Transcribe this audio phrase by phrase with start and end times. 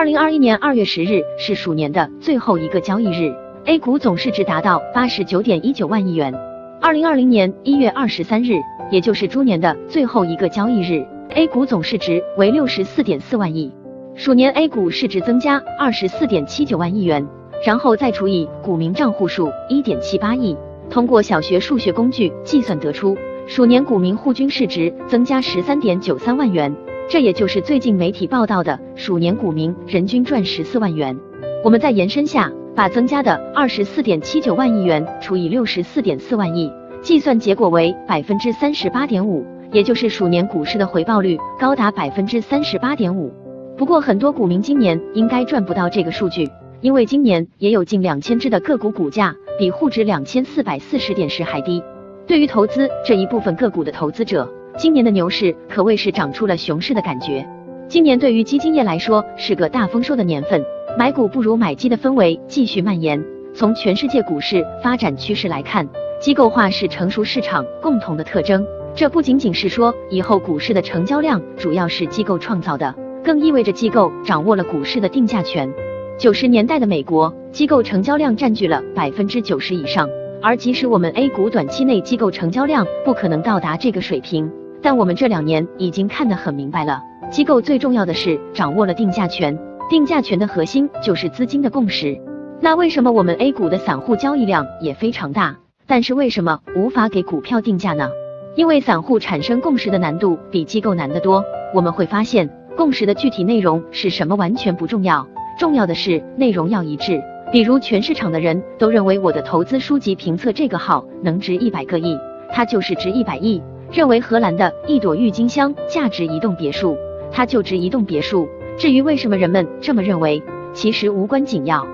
[0.00, 3.34] 二零二一年二月十日是鼠年的最后一个交易日
[3.66, 6.32] ，A 股总市值达到八十九点一九万亿元。
[6.80, 8.54] 二零二零年一月二十三日，
[8.90, 13.70] 也就是猪年的最后一个交易日，A 股总市值为六十四点四万亿。
[14.14, 17.28] 鼠年 A 股市值增加二十四点七九万亿元，
[17.66, 20.56] 然后再除以股民账户数一点七八亿，
[20.88, 23.14] 通过小学数学工具计算得出，
[23.46, 26.74] 鼠年股民户均市值增加十三点九三万元，
[27.10, 31.18] 这也就是最近媒体报道的鼠年股民人均赚十四万元。
[31.64, 32.50] 我们再延伸下。
[32.72, 43.30] 把增加的二十四点七九万亿元除以六十四点四万亿，计算结果为百分之三十八点五，也就是鼠年股市的回报率高达百分之三十八点五。
[43.76, 46.48] 不过很多股民今年应该赚不到这个数据，
[46.80, 51.82] 因为今年也有近两千只的个股股价比沪指两千四百四十点时还低。
[52.26, 54.48] 对于投资这一部分个股的投资者，
[54.80, 57.46] 今年的牛市可谓是长出了熊市的感觉。
[57.86, 60.58] 今年对于基金业来说是个大丰收的年份。
[60.96, 63.22] 买股不如买基的氛围继续蔓延。
[63.52, 65.86] 从全世界股市发展趋势来看，
[66.18, 68.64] 机构化是成熟市场共同的特征。
[68.94, 75.70] 这不仅仅是说以后股市的成交量主要是机构创造的，更意味着机构掌握了股市的定价权。
[76.16, 80.08] 九十年代的美国，机构成交量占据了百分之九十以上，
[80.40, 84.50] 而即使我们 A 股短期内机构成交量不可能到达这个水平，
[84.82, 89.58] 但我们这两年已经看得很明白了，机构最重要的是掌握了定价权。
[89.88, 92.16] 定价权的核心就是资金的共识。
[92.60, 95.56] 那为什么我们 A 股的散户交易量也非常大，
[95.86, 98.08] 但是为什么无法给股票定价呢？
[98.54, 101.44] 因为散户产生共识的难度比机构难得多。
[101.74, 105.26] 我们会发现，共识的具体内容是什么完全不重要，
[105.58, 107.20] 重要的是内容要一致。
[107.50, 112.16] 比如，全市场的人都认为我的投资书籍评测这个号能值一百个亿，
[112.52, 113.60] 它就是值一百亿；
[113.92, 116.96] 认为荷兰的一朵郁金香价值一栋别墅，
[117.32, 118.48] 它就值一栋别墅。
[118.78, 120.40] 至于为什么人们这么认为，
[120.72, 121.84] 其实无关紧要。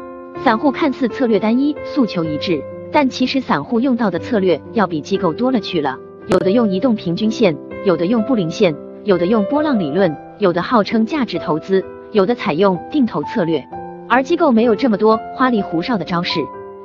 [0.44, 5.98] 散户看似策略单一，诉求一致，但其实散户用到的策略要比机构多了去了。
[6.26, 7.56] 有的用移动平均线，
[7.86, 13.64] 有的用布林线，有的用波浪理论，有的号称价值投资，有的采用定投策略。
[14.06, 16.40] 而机构没有这么多花里胡哨的招式。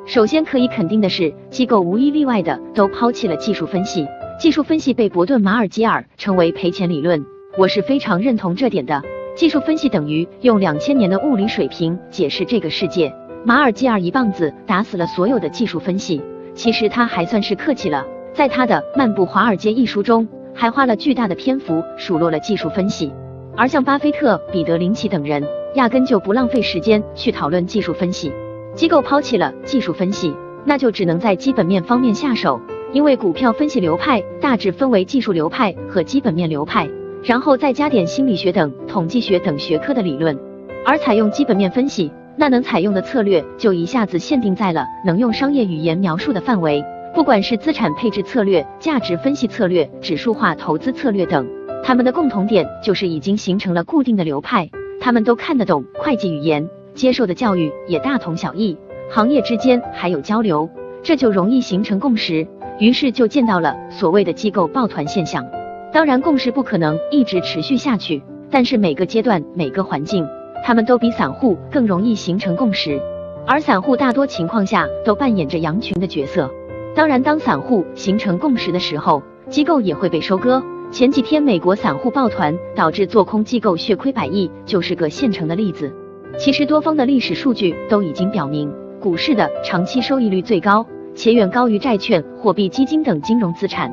[0.06, 4.08] 首先可以肯定的是，机构无一例外的都抛弃了技术分析，
[4.42, 7.24] 技术分析被伯顿·马尔基尔称为赔钱理论，
[7.60, 9.00] 我是非常认同这点的。
[9.36, 13.14] 技术分析等于用两千年的物理水平解释这个世界。
[13.46, 16.20] 马尔基尔一棒子打死了所有的技术分析。
[16.56, 18.04] 其实他还算是客气了，
[18.34, 23.14] 在他的《漫步华尔街》一书中，还花了巨大的篇幅数落了技术分析。
[23.56, 25.44] 而像巴菲特、彼得林奇等人，
[25.76, 28.34] 压根就不浪费时间去讨论技术分析。
[28.74, 30.34] 机构抛弃了技术分析，
[30.66, 32.60] 那就只能在基本面方面下手，
[32.94, 36.90] 因为股票分析流派大致分为技术流派和基本面流派。
[37.24, 40.36] 然后再加点心理学等统计学等学科的理论，
[40.84, 46.84] 而采用基本面分析，那能采用的策略就一下子限定在了能用商业语言描述的范围。
[47.14, 51.48] 不管是资产配置策略、价值分析策略、指数化投资策略等，
[51.84, 54.68] 他们的共同点就是已经形成了固定的流派，
[55.00, 58.76] 他们都看得懂会计语言，接受的教育也大同小异，
[59.12, 60.68] 行业之间还有交流，
[61.04, 62.48] 这就容易形成共识，
[62.82, 65.46] 于是就见到了所谓的机构抱团现象。
[65.94, 70.28] 当然，共识不可能一直持续下去，但是每个阶段、每个环境，
[70.66, 73.00] 他们都比散户更容易形成共识。
[73.46, 76.50] 而散户大多情况下都扮演着羊群的角色。
[76.96, 80.64] 当然，当散户形成共识的时候，机构也会被收割。
[80.92, 85.94] 前几天美国散户抱团导致做空机构血亏百亿，就是个现成的例子。
[86.40, 90.84] 其实多方的历史数据都已经表明，股市的长期收益率最高，
[91.16, 93.92] 且远高于债券、货币基金等金融资产。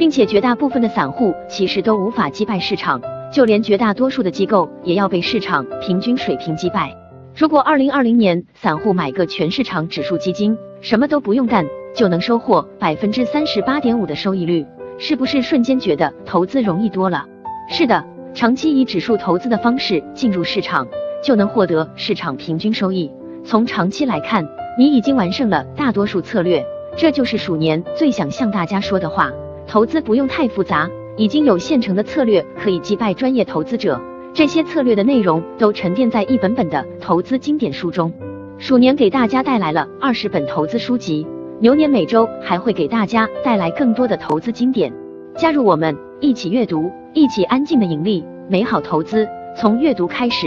[0.00, 2.98] 并且绝大部分的散户其实都无法击败市场，
[3.30, 6.90] 就连绝大多数的机构也要被市场平均水平击败。
[7.36, 14.64] 如果二零二零年散户买个全市场指数基金，什么都不用干就能收获百分之三十八点五的收益率，
[14.96, 17.26] 是不是瞬间觉得投资容易多了？
[17.68, 20.88] 是的，长期以指数投资的方式进入市场，
[21.22, 23.10] 就能获得市场平均收益。
[23.44, 24.48] 从长期来看，
[24.80, 26.64] 你已经完胜了大多数策略。
[26.96, 29.30] 这就是鼠年最想向大家说的话。
[29.66, 30.88] 投资不用太复杂，
[31.18, 34.00] 已经有现成的策略可以击败专业投资者。
[34.32, 38.10] 这些策略的内容都沉淀在一本本的投资经典书中。
[38.56, 41.26] 鼠年给大家带来了二十本投资书籍，
[41.58, 44.90] 牛年每周还会给大家带来更多的投资经典。
[45.36, 48.24] 加入我们，一起阅读，一起安静的盈利。
[48.48, 50.46] 美好投资从阅读开始。